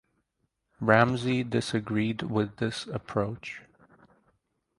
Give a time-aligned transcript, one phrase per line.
[0.79, 3.61] Ramsey disagreed with this approach.